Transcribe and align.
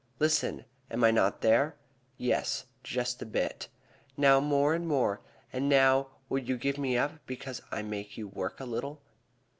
Listen! 0.17 0.65
Am 0.89 1.03
I 1.03 1.11
not 1.11 1.41
there? 1.41 1.75
Yes, 2.17 2.65
just 2.83 3.21
a 3.21 3.25
bit. 3.27 3.67
Now 4.17 4.39
more 4.39 4.73
and 4.73 4.87
more, 4.87 5.21
and 5.53 5.69
now 5.69 6.07
will 6.27 6.39
you 6.41 6.57
give 6.57 6.79
me 6.79 6.97
up 6.97 7.19
because 7.27 7.61
I 7.69 7.83
make 7.83 8.17
you 8.17 8.27
work 8.27 8.59
a 8.59 8.65
little?" 8.65 9.03